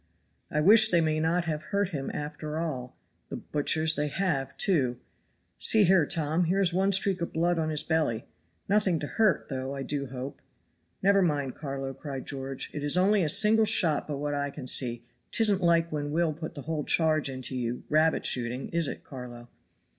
[0.49, 2.97] "I wish they may not have hurt him after all,
[3.29, 4.99] the butchers; they have, too.
[5.59, 8.25] See here, Tom, here is one streak of blood on his belly,
[8.67, 10.41] nothing to hurt, though, I do hope.
[11.03, 14.65] Never mind, Carlo," cried George, "it is only a single shot by what I can
[14.65, 19.03] see, 'tisn't like when Will put the whole charge into you, rabbit shooting, is it,
[19.03, 19.49] Carlo?